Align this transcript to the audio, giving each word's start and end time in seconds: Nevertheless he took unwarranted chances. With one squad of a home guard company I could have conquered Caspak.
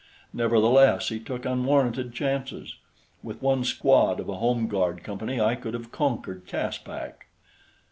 Nevertheless 0.33 1.09
he 1.09 1.19
took 1.19 1.45
unwarranted 1.45 2.11
chances. 2.11 2.75
With 3.21 3.43
one 3.43 3.63
squad 3.63 4.19
of 4.19 4.29
a 4.29 4.37
home 4.37 4.67
guard 4.67 5.03
company 5.03 5.39
I 5.39 5.53
could 5.53 5.75
have 5.75 5.91
conquered 5.91 6.47
Caspak. 6.47 7.27